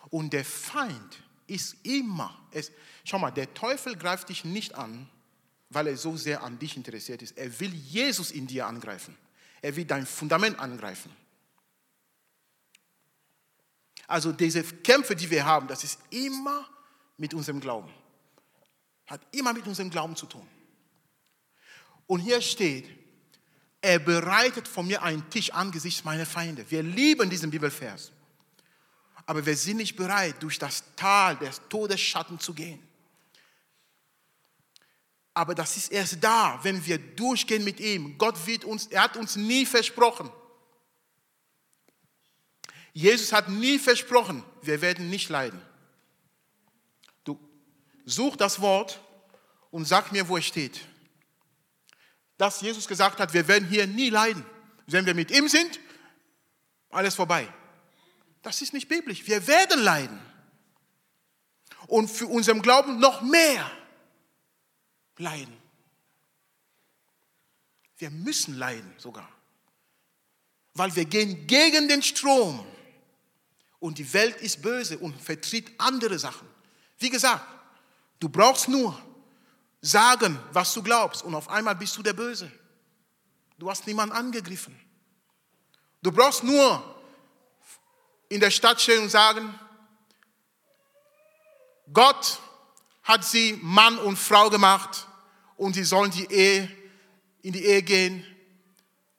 [0.09, 2.71] Und der Feind ist immer, es,
[3.03, 5.07] schau mal, der Teufel greift dich nicht an,
[5.71, 7.37] weil er so sehr an dich interessiert ist.
[7.37, 9.17] Er will Jesus in dir angreifen.
[9.61, 11.11] Er will dein Fundament angreifen.
[14.07, 16.67] Also diese Kämpfe, die wir haben, das ist immer
[17.17, 17.89] mit unserem Glauben.
[19.07, 20.45] Hat immer mit unserem Glauben zu tun.
[22.07, 22.89] Und hier steht,
[23.79, 26.69] er bereitet vor mir einen Tisch angesichts meiner Feinde.
[26.69, 28.11] Wir lieben diesen Bibelvers.
[29.25, 32.85] Aber wir sind nicht bereit, durch das Tal des Todesschatten zu gehen.
[35.33, 38.17] Aber das ist erst da, wenn wir durchgehen mit ihm.
[38.17, 40.29] Gott wird uns, er hat uns nie versprochen.
[42.93, 45.61] Jesus hat nie versprochen, wir werden nicht leiden.
[47.23, 47.39] Du
[48.05, 48.99] such das Wort
[49.69, 50.81] und sag mir, wo es steht.
[52.37, 54.45] Dass Jesus gesagt hat, wir werden hier nie leiden.
[54.87, 55.79] Wenn wir mit ihm sind,
[56.89, 57.47] alles vorbei.
[58.41, 59.25] Das ist nicht biblisch.
[59.25, 60.19] Wir werden leiden.
[61.87, 63.71] Und für unseren Glauben noch mehr
[65.21, 65.55] leiden.
[67.97, 69.29] Wir müssen leiden sogar,
[70.73, 72.65] weil wir gehen gegen den Strom
[73.79, 76.47] und die Welt ist böse und vertritt andere Sachen.
[76.97, 77.45] Wie gesagt,
[78.19, 78.99] du brauchst nur
[79.81, 82.51] sagen, was du glaubst und auf einmal bist du der Böse.
[83.57, 84.79] Du hast niemanden angegriffen.
[86.01, 86.83] Du brauchst nur
[88.29, 89.53] in der Stadt stehen und sagen,
[91.93, 92.39] Gott
[93.03, 95.07] hat sie Mann und Frau gemacht
[95.61, 96.67] und sie sollen die Ehe,
[97.43, 98.25] in die Ehe gehen.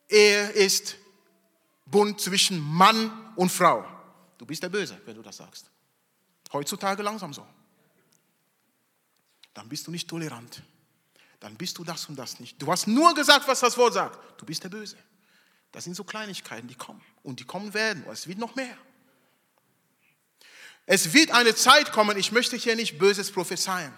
[0.08, 0.96] Ehe ist
[1.86, 3.86] Bund zwischen Mann und Frau.
[4.38, 5.70] Du bist der Böse, wenn du das sagst.
[6.52, 7.46] Heutzutage langsam so.
[9.54, 10.64] Dann bist du nicht tolerant.
[11.38, 12.60] Dann bist du das und das nicht.
[12.60, 14.40] Du hast nur gesagt, was das Wort sagt.
[14.40, 14.96] Du bist der Böse.
[15.70, 17.02] Das sind so Kleinigkeiten, die kommen.
[17.22, 18.04] Und die kommen werden.
[18.10, 18.76] Es wird noch mehr.
[20.86, 23.94] Es wird eine Zeit kommen, ich möchte hier nicht Böses prophezeien.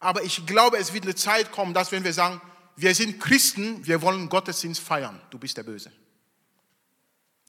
[0.00, 2.40] Aber ich glaube, es wird eine Zeit kommen, dass wenn wir sagen,
[2.76, 5.90] wir sind Christen, wir wollen Gottesdienst feiern, du bist der Böse.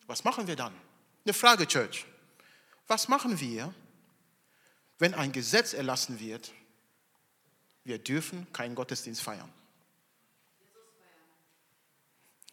[0.05, 0.73] Was machen wir dann?
[1.25, 2.05] Eine Frage, Church.
[2.87, 3.73] Was machen wir,
[4.99, 6.53] wenn ein Gesetz erlassen wird,
[7.83, 9.51] wir dürfen keinen Gottesdienst feiern?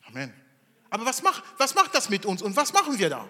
[0.07, 0.35] Amen.
[0.91, 3.29] Aber was macht, was macht das mit uns und was machen wir da?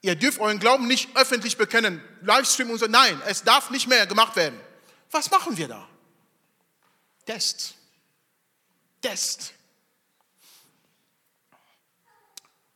[0.00, 2.86] Ihr dürft euren Glauben nicht öffentlich bekennen, Livestream und so.
[2.86, 4.58] Nein, es darf nicht mehr gemacht werden.
[5.10, 5.88] Was machen wir da?
[7.24, 7.74] Test.
[9.00, 9.52] Test.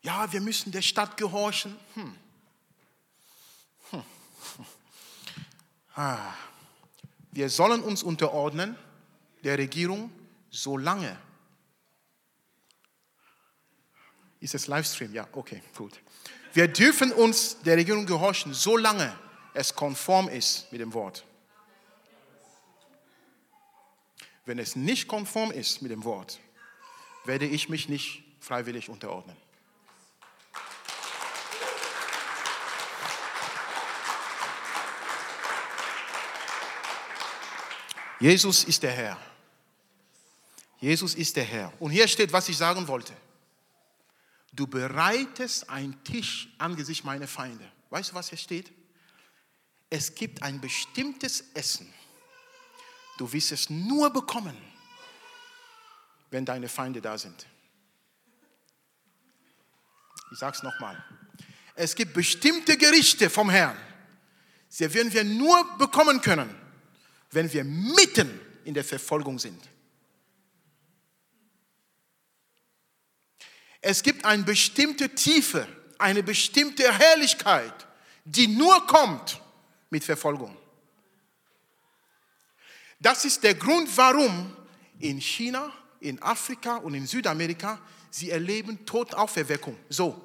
[0.03, 1.79] Ja, wir müssen der Stadt gehorchen.
[1.95, 2.17] Hm.
[3.91, 4.05] Hm.
[5.95, 6.35] Ah.
[7.31, 8.77] Wir sollen uns unterordnen
[9.43, 10.11] der Regierung,
[10.51, 11.19] solange.
[14.41, 15.15] Ist es Livestream?
[15.15, 15.99] Ja, okay, gut.
[16.53, 19.17] Wir dürfen uns der Regierung gehorchen, solange
[19.55, 21.25] es konform ist mit dem Wort.
[24.45, 26.41] Wenn es nicht konform ist mit dem Wort,
[27.25, 29.37] werde ich mich nicht freiwillig unterordnen.
[38.19, 39.19] Jesus ist der Herr.
[40.79, 41.73] Jesus ist der Herr.
[41.81, 43.13] Und hier steht, was ich sagen wollte.
[44.53, 47.71] Du bereitest einen Tisch angesichts meiner Feinde.
[47.91, 48.71] Weißt du, was hier steht?
[49.91, 51.93] Es gibt ein bestimmtes Essen.
[53.19, 54.57] Du wirst es nur bekommen,
[56.31, 57.47] wenn deine Feinde da sind.
[60.33, 61.03] Ich sage es nochmal.
[61.75, 63.77] Es gibt bestimmte Gerichte vom Herrn.
[64.69, 66.55] Sie werden wir nur bekommen können,
[67.31, 69.63] wenn wir mitten in der Verfolgung sind.
[73.83, 75.67] Es gibt eine bestimmte Tiefe,
[75.99, 77.87] eine bestimmte Herrlichkeit,
[78.25, 79.41] die nur kommt
[79.91, 80.57] mit Verfolgung.
[83.03, 84.57] Das ist der Grund, warum
[85.01, 89.77] in China, in Afrika und in Südamerika sie erleben Todauferweckung.
[89.89, 90.23] So,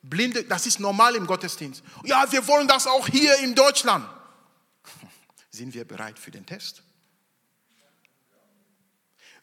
[0.00, 1.82] Blinde, das ist normal im Gottesdienst.
[2.04, 4.08] Ja, wir wollen das auch hier in Deutschland.
[5.50, 6.84] Sind wir bereit für den Test?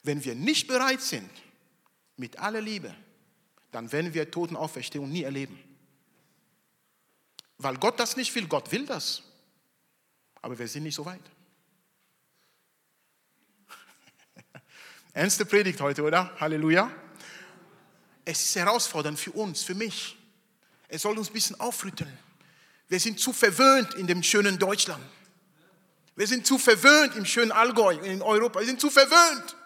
[0.02, 1.30] Wenn wir nicht bereit sind,
[2.16, 2.94] mit aller Liebe,
[3.70, 5.58] dann werden wir Totenauferstehung nie erleben.
[7.58, 8.46] Weil Gott das nicht will.
[8.46, 9.22] Gott will das.
[10.40, 11.20] Aber wir sind nicht so weit.
[15.12, 16.30] Ernste Predigt heute, oder?
[16.38, 16.90] Halleluja.
[18.24, 20.16] Es ist herausfordernd für uns, für mich.
[20.88, 22.18] Es soll uns ein bisschen aufrütteln.
[22.88, 25.04] Wir sind zu verwöhnt in dem schönen Deutschland.
[26.14, 28.60] Wir sind zu verwöhnt im schönen Allgäu, in Europa.
[28.60, 29.56] Wir sind zu verwöhnt.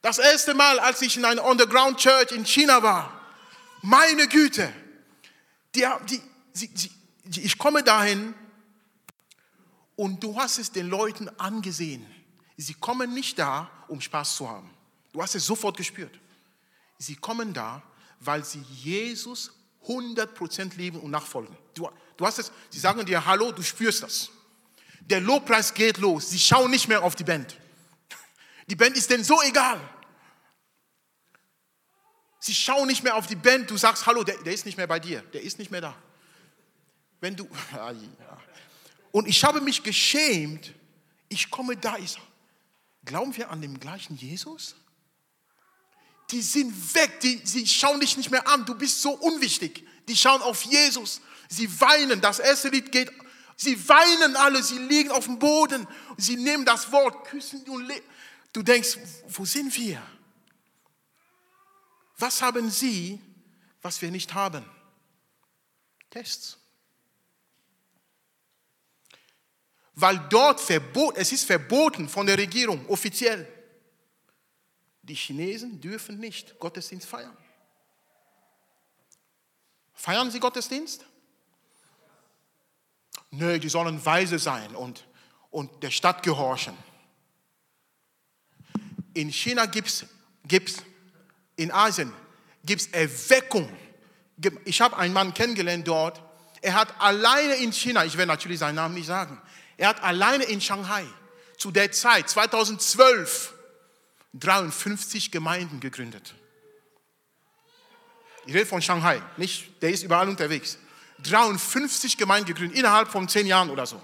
[0.00, 3.20] Das erste Mal, als ich in einer Underground Church in China war,
[3.82, 4.72] meine Güte,
[5.74, 6.68] die, die,
[7.24, 8.34] die, ich komme dahin
[9.94, 12.04] und du hast es den Leuten angesehen.
[12.62, 14.70] Sie kommen nicht da, um Spaß zu haben.
[15.12, 16.18] Du hast es sofort gespürt.
[16.96, 17.82] Sie kommen da,
[18.20, 19.52] weil sie Jesus
[19.86, 21.56] 100% lieben und nachfolgen.
[21.74, 24.30] Du, du hast es, sie sagen dir Hallo, du spürst das.
[25.00, 26.30] Der Lobpreis geht los.
[26.30, 27.56] Sie schauen nicht mehr auf die Band.
[28.68, 29.80] Die Band ist denen so egal.
[32.38, 34.86] Sie schauen nicht mehr auf die Band, du sagst, hallo, der, der ist nicht mehr
[34.86, 35.96] bei dir, der ist nicht mehr da.
[37.20, 37.48] Wenn du,
[39.12, 40.72] und ich habe mich geschämt,
[41.28, 42.26] ich komme da, ich sage,
[43.04, 44.76] glauben wir an den gleichen Jesus?
[46.30, 49.86] Die sind weg, die, sie schauen dich nicht mehr an, du bist so unwichtig.
[50.08, 53.10] Die schauen auf Jesus, sie weinen, das erste Lied geht,
[53.56, 55.86] sie weinen alle, sie liegen auf dem Boden,
[56.16, 58.04] sie nehmen das Wort, küssen und leben.
[58.52, 60.02] Du denkst, wo sind wir?
[62.18, 63.20] Was haben sie,
[63.80, 64.64] was wir nicht haben?
[66.10, 66.58] Tests.
[69.94, 73.46] Weil dort verbot, es ist verboten von der Regierung offiziell.
[75.02, 77.36] Die Chinesen dürfen nicht Gottesdienst feiern.
[79.94, 81.04] Feiern sie Gottesdienst?
[83.30, 85.06] Nö, die sollen weise sein und,
[85.50, 86.76] und der Stadt gehorchen.
[89.14, 90.82] In China gibt es
[91.56, 92.12] in Asien
[92.64, 93.68] gibt es Erweckung.
[94.64, 96.22] Ich habe einen Mann kennengelernt dort.
[96.60, 99.40] Er hat alleine in China, ich werde natürlich seinen Namen nicht sagen,
[99.82, 101.04] er hat alleine in Shanghai
[101.56, 103.52] zu der Zeit, 2012,
[104.32, 106.34] 53 Gemeinden gegründet.
[108.46, 110.78] Ich rede von Shanghai, nicht, der ist überall unterwegs.
[111.24, 114.00] 53 Gemeinden gegründet, innerhalb von zehn Jahren oder so.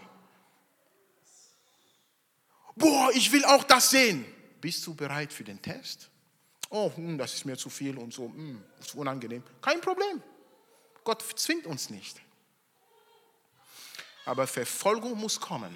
[2.75, 4.25] Boah, ich will auch das sehen.
[4.61, 6.11] Bist du bereit für den Test?
[6.71, 9.45] Oh, hm, das ist mir zu viel und so, hm, ist unangenehm.
[9.61, 10.25] Kein Problem.
[11.05, 12.21] Gott zwingt uns nicht.
[14.29, 15.75] Aber Verfolgung muss kommen,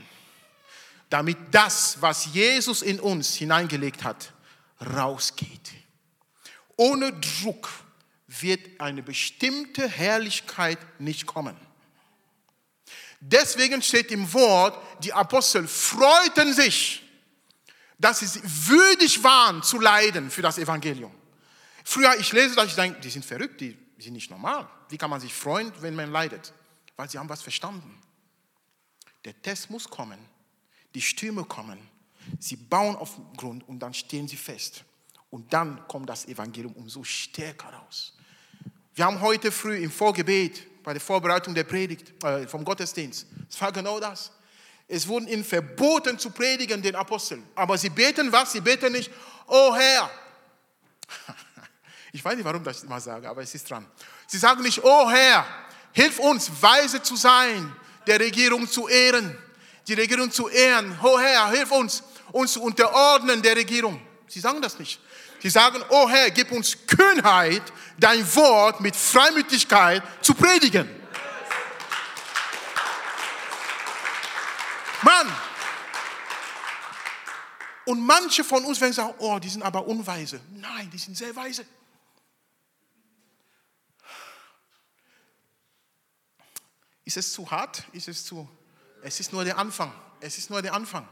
[1.09, 4.33] damit das, was Jesus in uns hineingelegt hat,
[4.95, 5.73] rausgeht.
[6.77, 7.71] Ohne Druck
[8.27, 11.57] wird eine bestimmte Herrlichkeit nicht kommen.
[13.21, 17.03] Deswegen steht im Wort, die Apostel freuten sich
[18.03, 21.13] dass sie würdig waren zu leiden für das Evangelium.
[21.85, 24.69] Früher, ich lese das, ich denke, die sind verrückt, die sind nicht normal.
[24.89, 26.53] Wie kann man sich freuen, wenn man leidet?
[26.97, 28.02] Weil sie haben was verstanden.
[29.25, 30.19] Der Test muss kommen,
[30.95, 31.79] die Stürme kommen,
[32.39, 34.85] sie bauen auf den Grund und dann stehen sie fest.
[35.31, 38.15] Und dann kommt das Evangelium umso stärker raus.
[38.95, 43.61] Wir haben heute früh im Vorgebet, bei der Vorbereitung der Predigt, äh, vom Gottesdienst, es
[43.61, 44.33] war genau das.
[44.89, 47.47] Es wurden ihnen verboten zu predigen, den Aposteln.
[47.55, 48.53] Aber sie beten was?
[48.53, 49.11] Sie beten nicht,
[49.47, 50.11] oh Herr.
[52.15, 53.87] Ich weiß nicht, warum ich das immer sage, aber es ist dran.
[54.27, 55.47] Sie sagen nicht, oh Herr,
[55.93, 57.75] hilf uns, weise zu sein,
[58.07, 59.37] der Regierung zu ehren,
[59.87, 60.99] die Regierung zu ehren.
[61.03, 62.03] Oh Herr, hilf uns.
[62.33, 64.01] uns zu unterordnen der Regierung.
[64.27, 65.01] Sie sagen das nicht.
[65.41, 67.63] Sie sagen, oh Herr, gib uns Kühnheit,
[67.99, 70.89] dein Wort mit Freimütigkeit zu predigen.
[75.03, 75.37] Mann!
[77.85, 80.41] Und manche von uns werden sagen, oh, die sind aber unweise.
[80.53, 81.67] Nein, die sind sehr weise.
[87.05, 87.85] Ist es zu hart?
[87.93, 88.49] Ist es zu?
[89.03, 89.93] Es ist nur der Anfang.
[90.21, 91.09] Es ist nur der Anfang.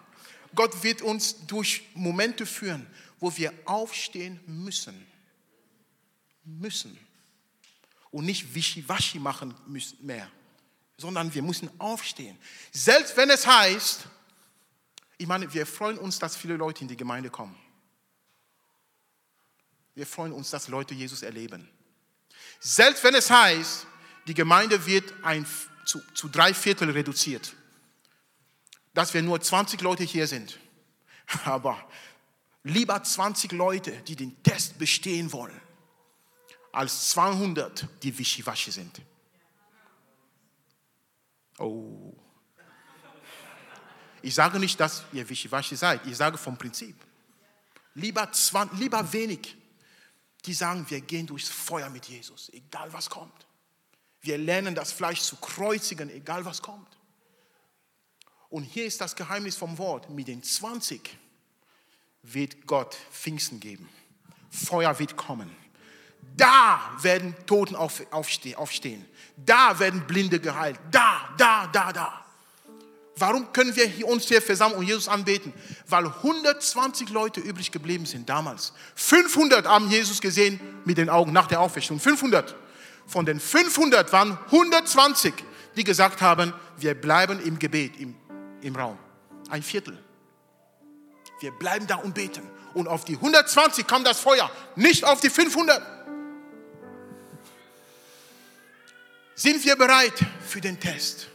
[0.55, 2.87] Gott wird uns durch Momente führen,
[3.19, 5.07] wo wir aufstehen müssen.
[6.45, 6.99] Müssen.
[8.11, 10.29] Und nicht wischiwaschi machen müssen mehr,
[10.97, 12.37] sondern wir müssen aufstehen.
[12.73, 14.07] Selbst wenn es heißt,
[15.19, 17.57] ich meine, wir freuen uns, dass viele Leute in die Gemeinde kommen.
[19.95, 21.69] Wir freuen uns, dass Leute Jesus erleben.
[22.59, 23.87] Selbst wenn es heißt,
[24.27, 25.47] die Gemeinde wird ein,
[25.85, 27.55] zu, zu drei Viertel reduziert
[28.95, 30.59] dass wir nur 20 Leute hier sind.
[31.45, 31.89] Aber
[32.63, 35.61] lieber 20 Leute, die den Test bestehen wollen,
[36.73, 39.03] als 200, die wischiwaschi sind.
[41.59, 42.15] Oh.
[44.23, 46.07] Ich sage nicht, dass ihr wischiwaschi seid.
[46.07, 46.97] Ich sage vom Prinzip.
[47.95, 49.57] Lieber, 20, lieber wenig,
[50.45, 53.47] die sagen, wir gehen durchs Feuer mit Jesus, egal was kommt.
[54.23, 56.99] Wir lernen das Fleisch zu kreuzigen, egal was kommt.
[58.51, 60.11] Und hier ist das Geheimnis vom Wort.
[60.11, 61.17] Mit den 20
[62.23, 63.89] wird Gott Pfingsten geben.
[64.51, 65.51] Feuer wird kommen.
[66.37, 69.07] Da werden Toten aufstehen.
[69.37, 70.79] Da werden Blinde geheilt.
[70.91, 72.25] Da, da, da, da.
[73.17, 75.53] Warum können wir uns hier versammeln und Jesus anbeten?
[75.87, 78.73] Weil 120 Leute übrig geblieben sind damals.
[78.95, 82.01] 500 haben Jesus gesehen mit den Augen nach der Auferstehung.
[82.01, 82.57] 500.
[83.11, 85.35] Von den 500 waren 120,
[85.77, 88.15] die gesagt haben, wir bleiben im Gebet, im
[88.63, 88.99] im Raum.
[89.49, 89.99] Ein Viertel.
[91.41, 92.43] Wir bleiben da und beten.
[92.75, 95.83] Und auf die 120 kam das Feuer, nicht auf die 500.
[99.35, 100.15] Sind wir bereit
[100.47, 101.29] für den Test?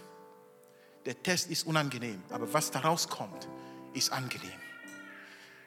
[1.05, 3.47] Der Test ist unangenehm, aber was daraus kommt,
[3.93, 4.49] ist angenehm.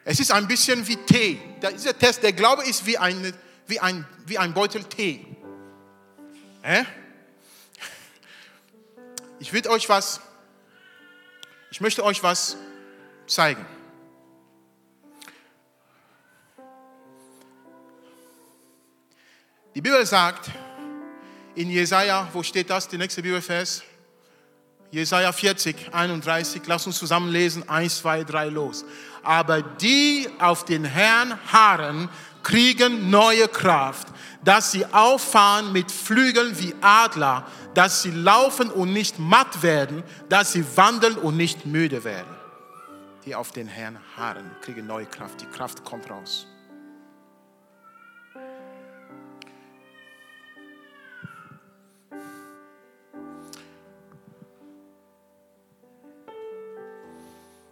[0.05, 1.39] Es ist ein bisschen wie Tee.
[1.73, 3.33] Dieser Test, der Glaube ist wie ein,
[3.67, 5.25] wie ein, wie ein Beutel Tee.
[6.61, 6.83] Äh?
[9.39, 10.21] Ich will euch was
[11.71, 12.57] ich möchte euch was
[13.27, 13.65] zeigen.
[19.75, 20.49] Die Bibel sagt
[21.53, 23.83] in Jesaja, wo steht das, der nächste Bibelvers?
[24.91, 26.63] Jesaja 40, 31.
[26.65, 27.69] Lass uns zusammen lesen.
[27.69, 28.83] 1, 2, 3, los.
[29.21, 32.09] Aber die auf den Herrn harren,
[32.43, 34.07] kriegen neue Kraft,
[34.43, 40.53] dass sie auffahren mit Flügeln wie Adler dass sie laufen und nicht matt werden, dass
[40.53, 42.35] sie wandeln und nicht müde werden.
[43.25, 45.41] Die auf den Herrn harren, kriegen neue Kraft.
[45.41, 46.47] Die Kraft kommt raus.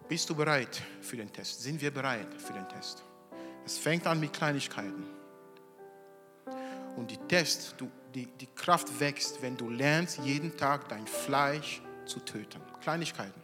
[0.07, 1.61] Bist du bereit für den Test?
[1.61, 3.03] Sind wir bereit für den Test?
[3.67, 5.03] Es fängt an mit Kleinigkeiten.
[6.95, 11.81] Und die Test, du, die, die Kraft wächst, wenn du lernst, jeden Tag dein Fleisch
[12.05, 12.61] zu töten.
[12.79, 13.41] Kleinigkeiten.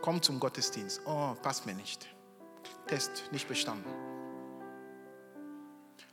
[0.00, 1.00] Komm zum Gottesdienst.
[1.04, 2.06] Oh, passt mir nicht.
[2.86, 3.90] Test nicht bestanden.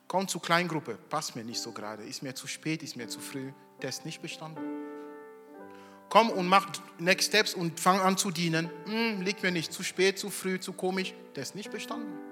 [0.07, 0.97] Komm zur Kleingruppe.
[1.09, 2.03] Passt mir nicht so gerade.
[2.03, 3.51] Ist mir zu spät, ist mir zu früh.
[3.79, 4.63] Test nicht bestanden.
[6.09, 6.67] Komm und mach
[6.97, 8.71] Next Steps und fang an zu dienen.
[8.85, 9.71] Hm, liegt mir nicht.
[9.71, 11.13] Zu spät, zu früh, zu komisch.
[11.35, 12.30] Test nicht bestanden.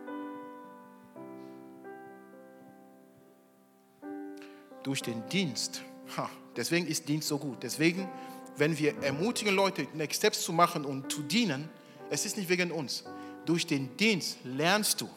[4.89, 5.83] Durch den Dienst.
[6.17, 7.61] Ha, deswegen ist Dienst so gut.
[7.61, 8.09] Deswegen,
[8.57, 11.69] wenn wir ermutigen Leute, Next Steps zu machen und zu dienen,
[12.09, 13.03] es ist nicht wegen uns.
[13.45, 15.09] Durch den Dienst lernst du,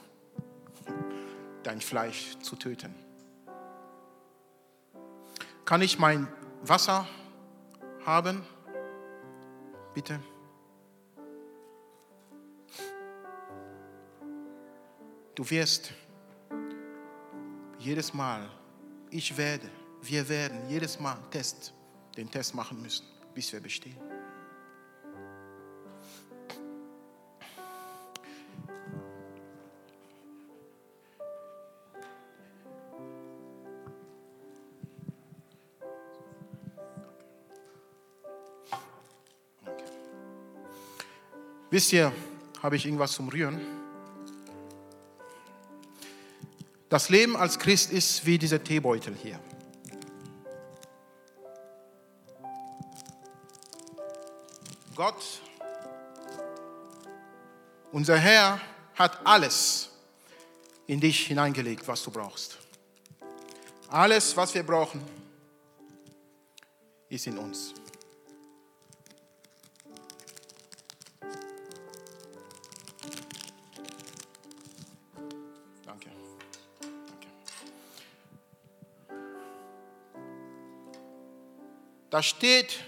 [1.62, 2.94] dein Fleisch zu töten.
[5.64, 6.28] Kann ich mein
[6.64, 7.08] Wasser
[8.04, 8.42] haben?
[9.94, 10.20] Bitte.
[15.34, 15.94] Du wirst
[17.78, 18.50] jedes Mal
[19.12, 19.68] ich werde,
[20.02, 21.72] wir werden jedes Mal Test,
[22.16, 23.04] den Test machen müssen,
[23.34, 23.96] bis wir bestehen.
[41.70, 42.12] Wisst ihr,
[42.62, 43.81] habe ich irgendwas zum Rühren?
[46.92, 49.40] Das Leben als Christ ist wie dieser Teebeutel hier.
[54.94, 55.40] Gott
[57.92, 58.60] Unser Herr
[58.94, 59.88] hat alles
[60.86, 62.58] in dich hineingelegt, was du brauchst.
[63.88, 65.02] Alles, was wir brauchen,
[67.08, 67.72] ist in uns.
[82.12, 82.78] Da steht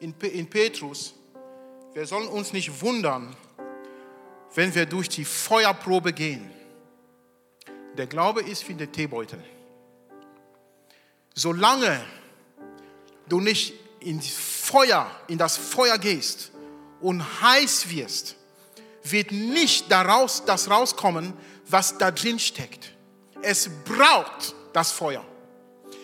[0.00, 0.12] in,
[0.50, 1.14] Petrus,
[1.94, 3.34] wir sollen uns nicht wundern,
[4.54, 6.50] wenn wir durch die Feuerprobe gehen.
[7.96, 9.42] Der Glaube ist wie der Teebeutel.
[11.34, 12.04] Solange
[13.26, 16.52] du nicht ins Feuer, in das Feuer gehst
[17.00, 18.36] und heiß wirst,
[19.04, 21.32] wird nicht daraus das rauskommen,
[21.66, 22.92] was da drin steckt.
[23.40, 25.24] Es braucht das Feuer.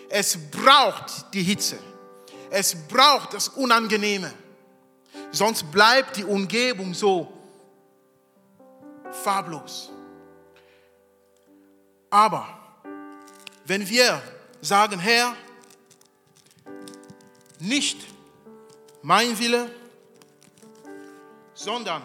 [0.08, 1.78] Es braucht die Hitze.
[2.54, 4.30] Es braucht das Unangenehme.
[5.30, 7.32] Sonst bleibt die Umgebung so
[9.10, 9.90] farblos.
[12.10, 12.46] Aber
[13.64, 14.20] wenn wir
[14.60, 15.34] sagen, Herr,
[17.58, 18.06] nicht
[19.00, 19.70] mein Wille,
[21.54, 22.02] sondern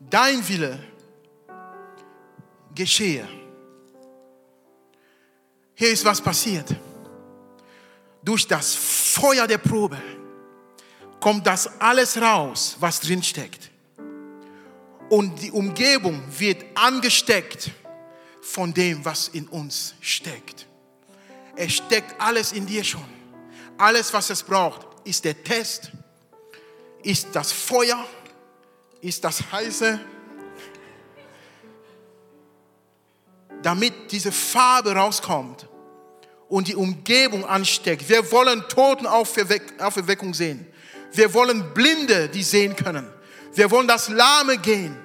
[0.00, 0.82] dein Wille
[2.74, 3.28] geschehe.
[5.76, 6.74] Hier ist was passiert.
[8.26, 10.02] Durch das Feuer der Probe
[11.20, 13.70] kommt das alles raus, was drin steckt.
[15.08, 17.70] Und die Umgebung wird angesteckt
[18.42, 20.66] von dem, was in uns steckt.
[21.54, 23.06] Es steckt alles in dir schon.
[23.78, 25.92] Alles, was es braucht, ist der Test,
[27.04, 28.04] ist das Feuer,
[29.02, 30.00] ist das Heiße,
[33.62, 35.68] damit diese Farbe rauskommt
[36.48, 38.08] und die Umgebung ansteckt.
[38.08, 40.66] Wir wollen Toten Auferweckung sehen.
[41.12, 43.06] Wir wollen Blinde, die sehen können.
[43.54, 44.96] Wir wollen, dass Lahme gehen.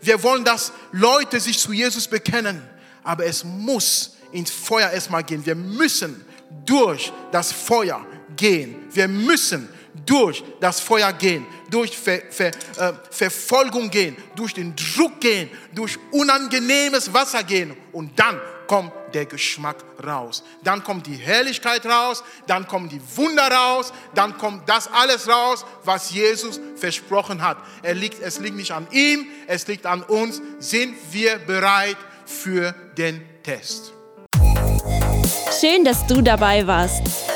[0.00, 2.62] Wir wollen, dass Leute sich zu Jesus bekennen.
[3.02, 5.44] Aber es muss ins Feuer erstmal gehen.
[5.44, 6.24] Wir müssen
[6.64, 8.04] durch das Feuer
[8.36, 8.76] gehen.
[8.92, 9.68] Wir müssen
[10.06, 12.48] durch das Feuer gehen, durch Ver, Ver,
[12.78, 18.40] äh, Verfolgung gehen, durch den Druck gehen, durch unangenehmes Wasser gehen und dann
[18.70, 20.44] kommt der Geschmack raus.
[20.62, 25.66] Dann kommt die Herrlichkeit raus, dann kommen die Wunder raus, dann kommt das alles raus,
[25.82, 27.56] was Jesus versprochen hat.
[27.82, 30.40] Er liegt, es liegt nicht an ihm, es liegt an uns.
[30.60, 33.92] Sind wir bereit für den Test?
[35.60, 37.29] Schön, dass du dabei warst.